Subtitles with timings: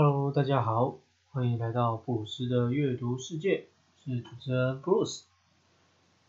[0.00, 0.98] Hello，大家好，
[1.32, 3.66] 欢迎来到布鲁斯的阅读世界，
[4.04, 5.24] 是主持人布鲁斯。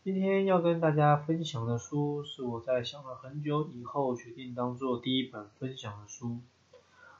[0.02, 6.40] 今天要跟大家分享的书是我在想了很久以后决定当做第一本分享的书。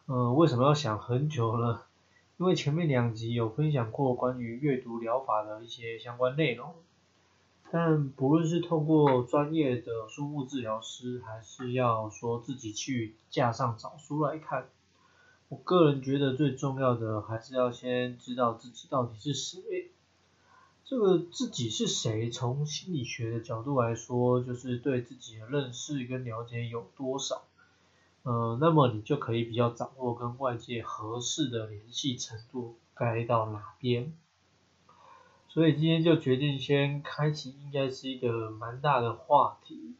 [0.06, 1.82] 呃，为什么要想很久呢？
[2.38, 6.74] 因为前面两集有分享过关于阅读疗法的一些相关内容，
[7.70, 14.66] 但不论是透过专业的书目治疗师，还是要说自己去架上找书来看。
[15.50, 19.90] 我个人觉得最重要的还是要先知道自己到底是谁。
[20.84, 27.42] 这个自己是谁，从心理学的角度来说，就是对自己的认识跟了解有多少。
[28.22, 34.12] 呃，那么你就可以比较掌握跟外界合适的联系程度该到哪边。
[35.48, 39.96] 所以今天就决定先开启，应该是一个蛮大的话题，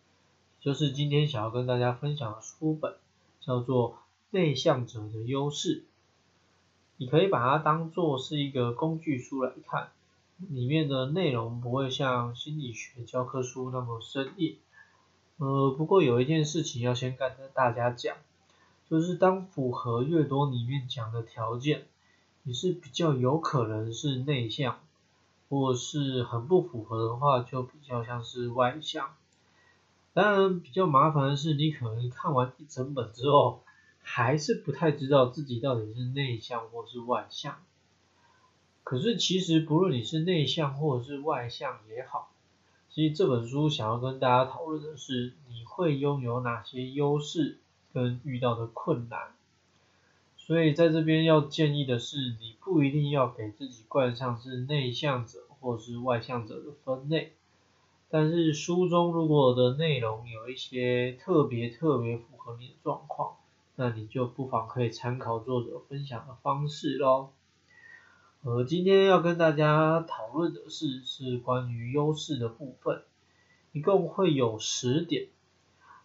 [0.61, 2.95] 就是今天想要跟大家分享的书本
[3.41, 3.97] 叫做。
[4.33, 5.85] 内向者的优势，
[6.99, 9.91] 你可以把它当做是一个工具书来看，
[10.49, 14.57] 里面的内容不会像心理学教科书那么生硬。
[15.39, 18.19] 呃，不过有一件事情要先跟大家讲，
[18.89, 21.87] 就是当符合越多里面讲的条件，
[22.45, 24.79] 你是比较有可能是内向，
[25.49, 29.11] 或是很不符合的话，就比较像是外向。
[30.13, 33.65] 当然，比较麻烦的是，你可能看完一整本之后。
[34.03, 37.63] 还是不太知道自己到底是内向或是外向。
[38.83, 42.33] 可是其实不论你是内向或者是外向也好，
[42.89, 47.59] 其实这本书想要跟大家讨论的是你会拥有哪些优势
[47.93, 49.35] 跟遇到的困难。
[50.37, 57.35] 所以在这边要建议的是，你不一定要给自己冠上是内向者或是外向者的分类。
[58.09, 63.37] 但是书中如果的内容有一些特别特别符合你的状况。
[63.81, 67.31] 那你就不妨可以参考作者分享的方式喽。
[68.43, 73.03] 呃，今天要跟大家讨论的是是关于优势的部分，
[73.73, 75.29] 一共会有十点。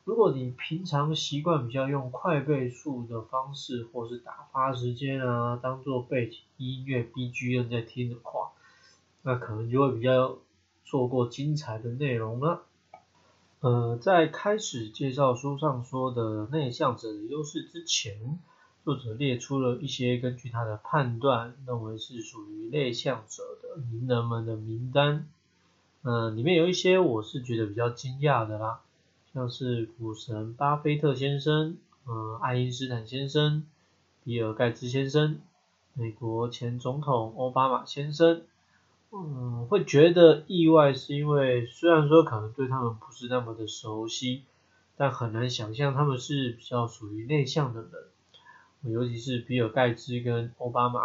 [0.05, 8.51] 如果你平常习惯比较用快倍速的方式，或是打发时间啊，当做背景音乐 BGM 在听的话，
[9.23, 10.37] 那可能就会比较
[10.85, 12.63] 错过精彩的内容了。
[13.65, 18.37] 呃，在开始介绍书上说的内向者的优势之前，
[18.83, 25.27] 作者列出了一些根据他的判断认为是属于内向者的名人们的名单。
[26.03, 28.81] 嗯，里面有一些我是觉得比较惊讶的啦，
[29.33, 31.77] 像是股神巴菲特先生、
[32.07, 33.65] 嗯，爱因斯坦先生、
[34.23, 35.39] 比尔盖茨先生、
[35.95, 38.43] 美国前总统奥巴马先生。
[39.17, 44.43] 嗯，会觉得意外是因为虽然说可能对他们不是那么的熟悉，
[44.97, 50.99] 但很难想象他们是比较属于内向的人，尤其是比尔盖茨跟奥巴马，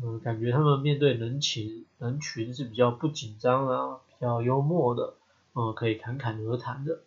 [0.00, 5.14] 嗯，感觉他们面对人群人群是比较不紧张啊，比较幽默的，
[5.54, 7.00] 嗯，可以侃侃而谈的。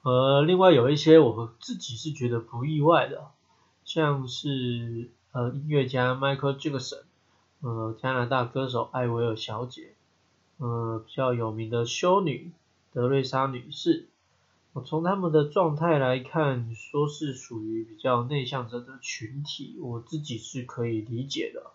[0.00, 3.26] 呃，另外有一些我自己是觉得不意外的，
[3.84, 7.02] 像是呃音乐家 Michael Jackson。
[7.62, 9.94] 呃，加拿大歌手艾薇尔小姐，
[10.58, 12.50] 呃，比较有名的修女
[12.92, 14.08] 德瑞莎女士，
[14.72, 21.70] 我从他们的状态来看，说是属于比较内向者的群体，我自己是可以理解的。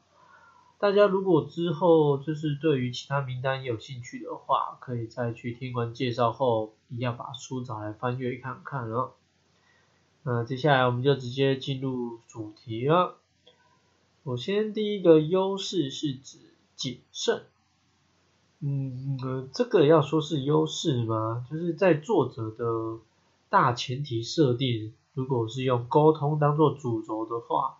[0.77, 9.11] 大家如果之后就是对于其他名单有兴趣的话，可以再去听完介绍后，一样把书找来翻阅看看啊。
[10.23, 13.15] 那接下来我们就直接进入主题了。
[14.27, 16.37] 首先，第一个优势是指
[16.75, 17.43] 谨慎。
[18.59, 21.47] 嗯，这个要说是优势吗？
[21.49, 22.99] 就是在作者的
[23.47, 27.77] 大前提设定，如果是用沟通当做主轴的话，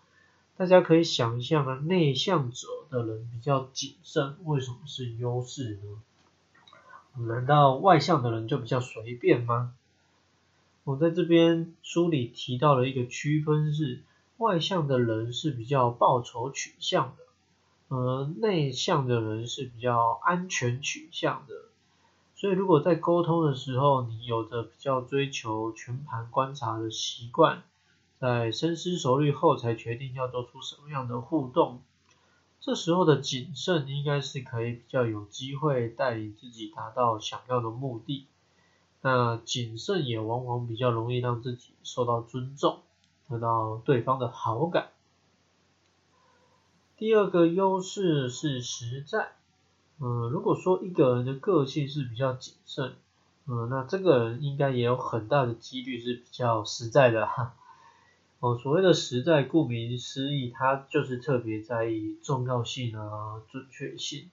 [0.56, 7.26] 大家可以想一下啊，内向者的人比较谨慎，为什么是优势呢？
[7.28, 9.74] 难道外向的人就比较随便吗？
[10.86, 14.02] 我在这边书里提到了一个区分是。
[14.38, 21.56] 外向的人是比较报酬取向的，呃，内向的人是比较安全取向的。
[22.36, 27.64] 所以，如果在沟通的时候，你有着比较追求全盘观察的习惯，
[28.20, 31.82] 在深思熟虑后才决定要做出什么样的互动，
[32.60, 38.28] 这时候的谨慎应该是可以比较有机会带领自己达到想要的目的。
[39.02, 42.82] 那谨慎也往往比较容易让自己受到尊重。
[43.30, 44.90] 得到对方的好感。
[46.98, 49.34] 第二个优势是实在。
[50.00, 52.94] 嗯，如果说一个人的个性是比较谨慎，
[53.48, 57.56] 嗯，那这个人应该也有很大的几率是比较实在的哈。
[58.40, 64.30] 哦，所谓的实在，顾名思义，它就是特别在意重要性啊、准确性。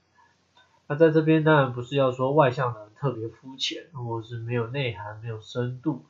[0.87, 6.05] 那在这边当然不是要说外向的特别肤浅，或是没有内涵、没有深度，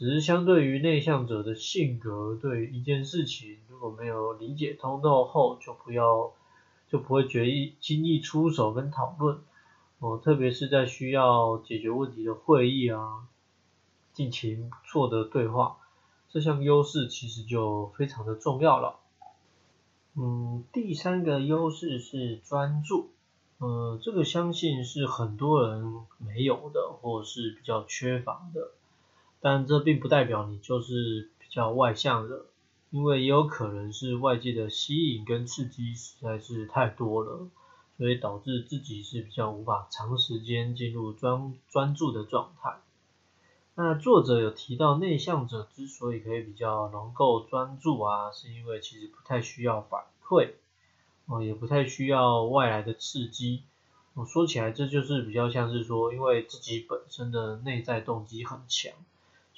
[0.00, 6.32] 只是相对于内向者的性格，对一件事情如果没有理解通透后，就不要
[6.88, 9.40] 就不会决意轻易出手跟讨论。
[9.98, 13.26] 哦，特别是在需要解决问题的会议啊，
[14.14, 15.76] 进行不错的对话。
[16.30, 19.00] 这项优势其实就非常的重要了。
[20.14, 23.10] 嗯，第三个优势是专注。
[23.58, 25.84] 呃，这个相信是很多人
[26.16, 28.70] 没有的，或是比较缺乏的。
[29.40, 32.46] 但这并不代表你就是比较外向的，
[32.90, 37.48] 因为也有可能是外界的吸引跟刺激实在是太多了，
[37.96, 42.80] 所以导致自己是比较无法长时间进入专专注的状态。
[43.76, 50.50] 那作者有提到，内向者之所以可以比较能够专注啊，是因为其实不太需要反馈，
[51.24, 53.62] 哦，也不太需要外来的刺激。
[54.12, 58.92] 我说起来，这就是比较像是说，因为自己本身的内在动机很强，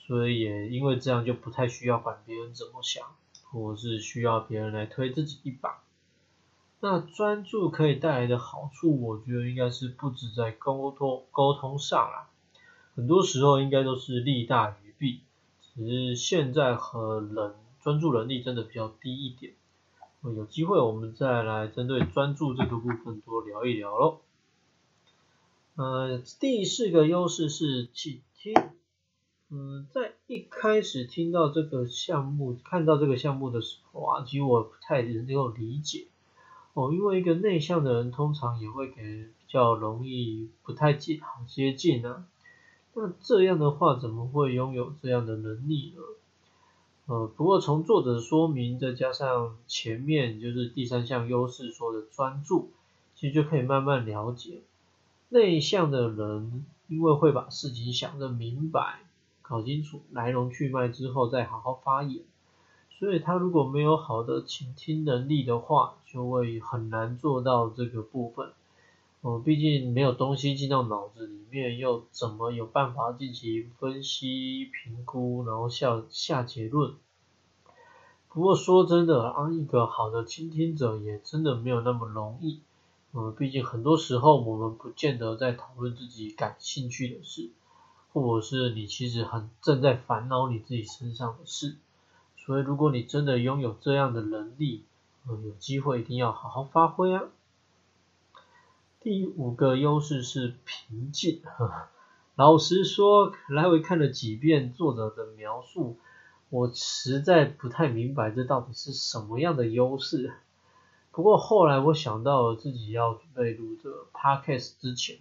[0.06, 3.06] 所以也因为这样就不太需要管别人怎么想，
[3.44, 5.82] 或是需要别人来推自己一把。
[6.80, 12.28] 那专注可以带来的好处，我觉得应该是不止在沟通沟通上啊。
[12.96, 15.20] 很多时候应该都是利大于弊，
[15.60, 19.54] 只是现在和人专注能力真的比较低一点。
[20.22, 24.20] 有机会我们再来针对专注这个部分多聊一聊喽。
[25.76, 28.54] 呃，第四个优势是倾听。
[29.54, 36.06] 嗯，在一开始听到这个项目、看到这个项目的时候啊，其实我不太能够理解
[36.72, 42.24] 哦，因为一个内向的人通常也会给人比较容易不太近好接近呢。
[42.94, 46.02] 那这样的话，怎么会拥有这样的能力呢？
[47.04, 52.70] 呃，不过从作者说明，再加上前面就是第三项优势说的专注，
[53.14, 54.62] 其实就可以慢慢了解，
[55.28, 59.00] 内向的人因为会把事情想得明白、
[59.52, 62.24] 搞清楚来龙去脉之后再好好发言，
[62.98, 68.52] 所以他如果没有好的倾听能力的话，就会很难做到这个部分。
[69.20, 76.94] 嗯，毕竟没有东西进到脑子里面，又怎么有办法进行分析、评估，然后下下结论？
[78.30, 82.62] 不过说真的，当一个好的倾听者也真的没有那么容易。
[83.12, 87.50] 嗯，毕竟很多时候我们不见得在讨论自己感兴趣的事，
[88.12, 91.76] 或者是你其实很正在烦恼你自己身上的事。
[92.36, 94.84] 所以如果你真的拥有这样的能力，
[95.28, 97.22] 嗯，有机会一定要好好发挥啊！
[99.00, 101.42] 第五个优势是平静。
[102.34, 105.98] 老实说，来回看了几遍作者的描述，
[106.50, 110.32] 我实在不太明白这到底是什么样的优势。
[111.10, 115.18] 不过后来我想到了自己要准备录这 podcast 之前，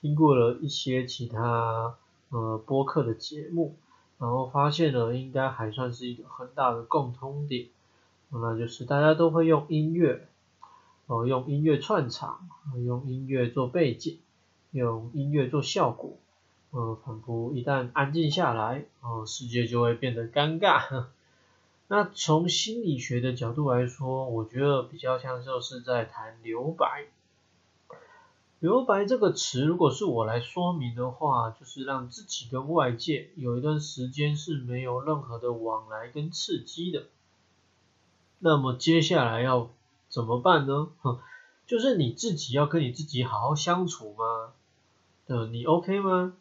[0.00, 1.96] 听过了一些其他
[2.30, 3.76] 呃播客的节目，
[4.18, 7.68] 然后发现了应该还算是一个很大的共通点，
[8.30, 10.28] 那就是大家都会用音乐。
[11.08, 12.48] 哦，用音乐串场，
[12.84, 14.18] 用音乐做背景，
[14.72, 16.18] 用音乐做效果，
[16.72, 21.04] 呃，仿佛一旦安静下来，呃，世界就会变得尴尬。
[21.86, 27.04] 那从心理学的角度来说，我觉得比较像就是在谈留白。
[28.58, 37.04] 留白这个词，如果是我来说明的话，就是让自己跟外界有一段时间是没有任何的往来跟刺激的。
[38.38, 39.70] 那么接下来要。
[40.08, 40.88] 怎么办呢？
[41.02, 41.18] 哼，
[41.66, 44.52] 就是你自己要跟你自己好好相处吗？
[45.26, 46.32] 呃，你 OK 吗？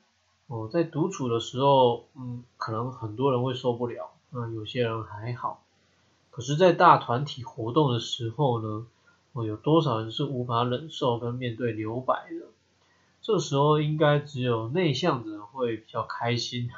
[0.46, 5.64] 哦，在独处的时候，嗯，可能很多人会受不了，那有些人还好。
[6.30, 8.86] 可是，在大团体活动的时候呢，
[9.36, 12.48] 哦，有多少人是无法忍受跟面对留白的？
[13.22, 16.70] 这时候应该只有内向者会比较开心，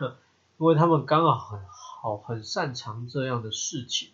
[0.58, 4.10] 因为他们刚好很好很擅长这样的事情。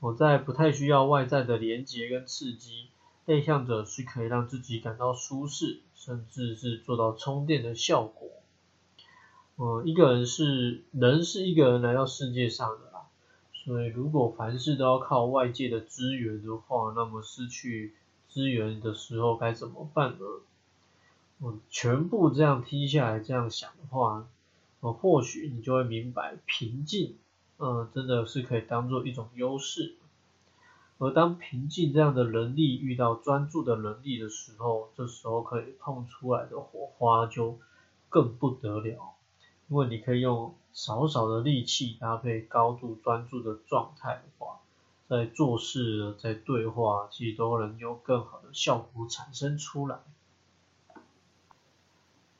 [0.00, 2.88] 我在不太需要外在的连接跟刺激，
[3.26, 8.28] 内向者是可以让自己感到舒适，甚至是做到充电的效果。
[9.56, 12.91] 嗯，一个人是人是一个人来到世界上的，
[13.64, 17.94] 所以如果凡事都要靠外界的资源的话，那么失去
[18.28, 20.26] 资源的时候该怎么办呢？
[21.40, 24.26] 嗯，全部这样听下来这样想的话，
[24.80, 27.16] 呃，或许你就会明白平静。
[27.58, 29.94] 嗯，真的是可以当做一种优势。
[30.98, 37.58] 而当平静这样的能力遇到专注的能力的时候，这时候可以碰出来的火花就
[38.08, 39.14] 更不得了。
[39.68, 44.60] 因为你可以用少少的力气搭配高度专注的状态的话，
[45.08, 50.00] 在做事、在对话，其实都能有更好的效果产生出来。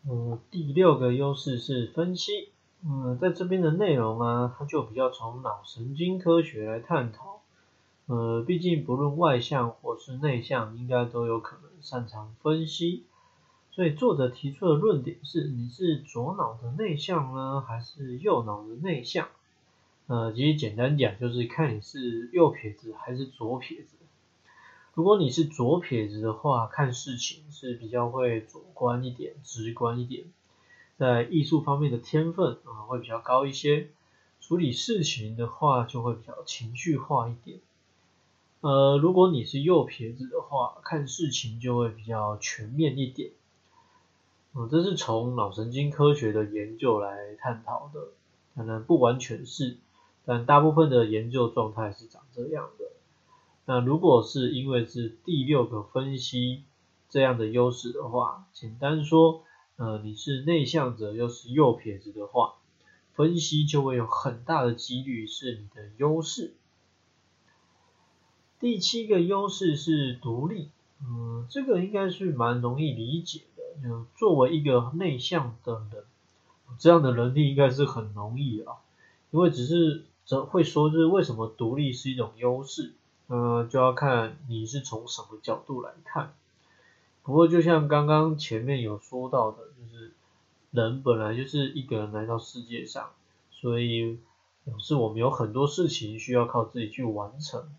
[0.04, 2.50] 嗯，第六个优势是分析。
[2.84, 7.40] 嗯，在这边的内容啊，它就比较从脑神经科学来探讨。
[8.06, 13.04] 呃，毕竟不论外向或是内向，应该都有可能擅长分析。
[13.74, 19.28] 所以作者提出的论点是：你是左脑的内向呢，还是右脑的内向？
[20.08, 23.96] 呃，其实简单讲就是看你是右撇子还是左撇子。
[24.92, 30.24] 如果你是左撇子的话，看事情是比较会主观一点、直观一点，
[30.98, 33.88] 在艺术方面的天分啊会比较高一些，
[34.42, 37.58] 处理事情的话就会比较情绪化一点。
[38.60, 43.30] 呃，如果你是右撇子的话，看事情就会比较全面一点。
[44.54, 48.08] 嗯，这是从脑神经科学的研究来探讨的，
[48.54, 49.78] 可能不完全是，
[50.26, 52.84] 但大部分的研究状态是长这样的。
[53.64, 56.64] 那如果是因为是第六个分析
[57.08, 59.44] 这样的优势的话，简单说，
[59.76, 62.56] 呃，你是内向者又是右撇子的话，
[63.14, 66.52] 分析就会有很大的几率是你的优势。
[68.60, 70.68] 第七个优势是独立，
[71.00, 73.40] 嗯，这个应该是蛮容易理解
[73.80, 73.88] 的。
[73.88, 76.04] 就作为一个内向的人，
[76.78, 78.76] 这样的能力应该是很容易啊。
[79.30, 82.92] 因为只是则会说，就是为什么独立是一种优势，
[83.28, 86.34] 嗯，就要看你是从什么角度来看。
[87.22, 90.12] 不过就像刚刚前面有说到的，就是
[90.70, 93.10] 人本来就是一个人来到世界上，
[93.50, 94.18] 所以
[94.64, 97.70] 表示我们有很多事情需要靠自己去完成。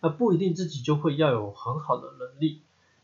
[0.00, 2.60] 那不一定自己就会要有很好的能力，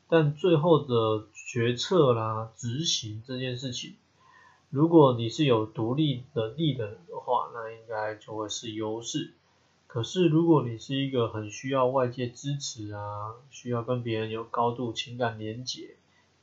[0.09, 3.95] 但最后的决策啦、执行这件事情，
[4.71, 9.33] 如果你是有独立能力的人的话，那应该就会是优势。
[9.87, 15.95] 可是如果你是一个很需要外界支持啊，需要跟别人有高度情感连结，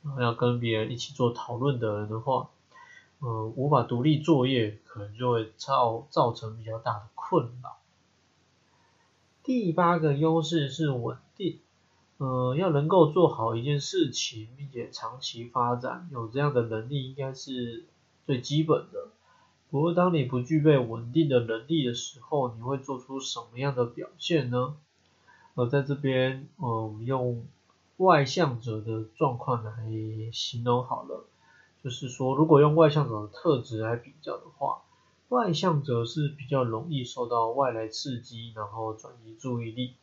[0.02, 2.48] 然后要跟别人一起做讨论的人的话，
[3.20, 7.76] 嗯，无法独立作业，可能就会造造成比较大的困扰。
[9.44, 11.58] 第八个优势是稳定，
[12.18, 17.84] 呃，要能够做好一件事情，并且长期发展，有这样的能力应该是
[18.26, 19.08] 最基本的。
[19.70, 24.76] 不过，当你不具备稳定的能力的时候，你会做出什么样的表现呢？
[25.54, 27.44] 呃，在这边，嗯，用
[27.96, 29.72] 外向者的状况来
[30.32, 31.24] 形容好了，
[31.82, 34.82] 就是说，如果用外向者的特质来比较的话。
[35.28, 39.94] 外向者是比较容易受到外来刺激，然后转移注意力，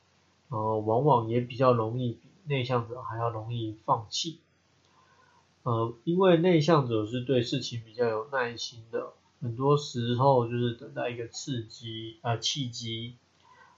[0.50, 4.40] 呃往往也比较容易比内向者还要容易放弃。
[5.64, 13.16] 呃，因为内向者是对事情比较有耐心的，很多时候就是等待一个刺激啊契机，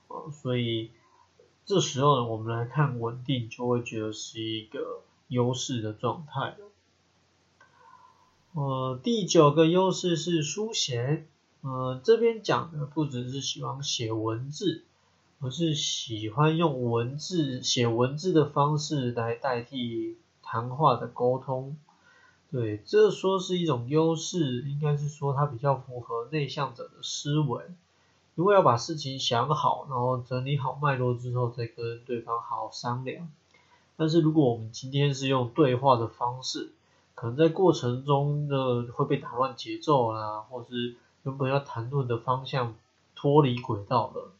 [0.07, 0.91] 呃，所以
[1.65, 6.57] 这时候呢，我们来看稳定，就会觉得是一个优势的状态了。
[8.53, 11.25] 呃，第九个优势是书写。
[11.61, 14.83] 呃，这边讲的不只是喜欢写文字，
[15.41, 21.77] 而是喜欢用文字写文字的方式来代替谈话的沟通。
[22.51, 27.63] 对，这说是一种优势，应该是说它比较符合内向者的思维，
[28.35, 33.29] 因为要把事情想好，然后整理好脉络之后再跟对方好好商量。
[33.97, 36.71] 但是如果我们今天是用对话的方式，
[37.15, 40.95] 可能在过程中呢会被打乱节奏啦，或是。
[41.23, 42.73] 原本要谈论的方向
[43.13, 44.31] 脱离轨道了，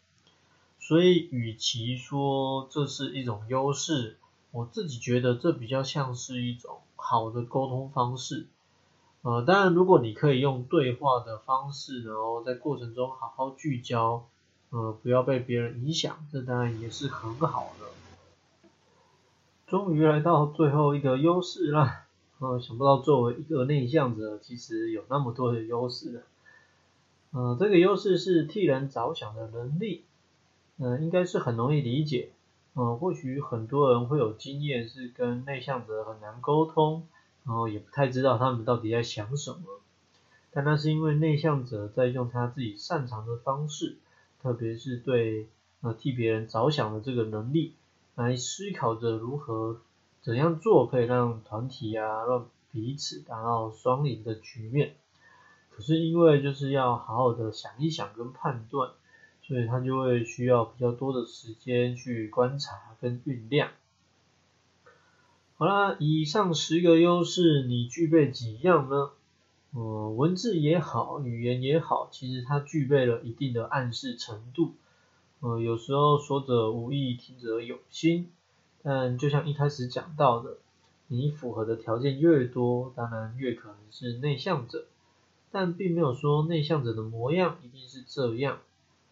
[0.82, 4.18] 所以与其说这是一种优势，
[4.52, 8.48] 我自己觉得这比较像是一种好的沟通方式。
[9.22, 14.26] 呃，当然如果你可以用对话的方式，然后在过程中好好聚焦，
[14.72, 17.86] 呃，不要被别人影响，这当然也是很好的。
[19.68, 22.06] 终于来到最后一个优势了，
[22.40, 26.26] 呃，想不到作为一个内向者，其实有那么多的优势。
[27.32, 30.04] 嗯，这个优势是替人着想的能力，
[30.78, 32.32] 嗯，应该是很容易理解。
[32.74, 37.08] 嗯，或许很多人会有经验，是跟内向者很难沟通，
[37.46, 39.82] 然后也不太知道他们到底在想什么。
[40.52, 43.98] 但那是因为内向者在用他自己擅长的方式，
[44.42, 45.48] 特别是对
[45.82, 47.76] 呃替别人着想的这个能力，
[48.16, 49.82] 来思考着如何
[50.22, 54.96] 怎样做可以让团体啊，让彼此达到双赢的局面。
[55.70, 58.92] 可是因为就是要好好的想一想跟判断，
[59.52, 63.68] 所以他就会需要比较多的时间去观察跟酝酿。
[65.58, 69.10] 好啦，以上十个优势你具备几样呢？
[69.74, 74.76] 呃，文字也好，语言也好，其实它具备了一定的暗示程度。
[75.42, 78.32] 呃，有时候说者无意，听者有心。
[78.82, 80.60] 但就像一开始讲到的，
[81.08, 84.86] 你符合的条件越多，当然越可能是内向者。
[85.52, 88.60] 但并没有说内向者的模样一定是这样。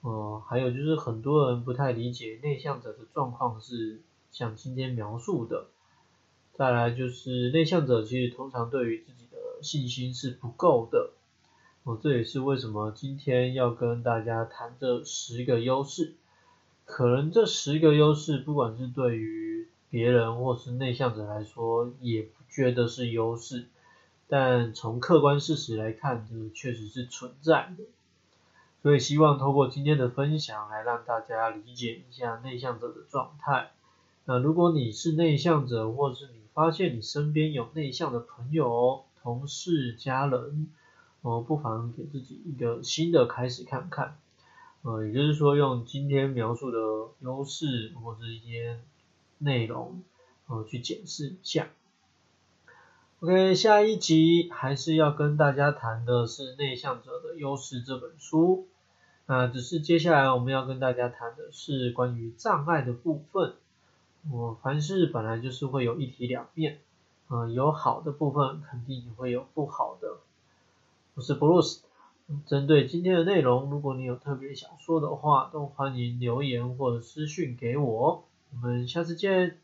[0.02, 4.02] 呃，还有就是很多人不太理解内向者的状况是
[4.32, 5.68] 像今天描述的。
[6.54, 11.12] 再来就是内向者其实通常对于自己的信心是不够的。
[11.84, 16.16] 哦，这也是为什么今天要跟大家谈这十个优势。
[16.86, 23.68] 可能这十个优势，不管是对于别人或是内向者来说，也不觉得是优势。
[24.28, 27.84] 但从客观事实来看，这确实是存在的。
[28.82, 33.72] 所以希望透过今天的分享来让大家理解一下内向者的状态。
[34.26, 40.70] 那如果你是内向者，或是你发现你身边有内向的朋友、同事、家人，
[41.22, 44.18] 哦，不妨给自己一个新的开始看看。
[44.84, 46.80] 呃，也就是说用今天描述的
[47.20, 48.80] 优势或者一些
[49.40, 50.02] 内容，
[50.48, 51.68] 呃，去检视一下。
[53.22, 58.66] OK，下一集还是要跟大家谈的是《内向者的优势》这本书。
[59.26, 63.56] 那只是接下来我们要跟大家谈的是关于障碍的部分。
[64.32, 66.80] 我凡事本来就是会有一体两面，
[67.30, 70.20] 嗯，有好的部分，肯定也会有不好的。
[71.16, 71.82] 我是 Bruce，
[72.48, 78.24] 针对今天的内容，如果你有特别想说的话，都欢迎留言或者私讯给我。
[78.54, 79.58] 我们下次见。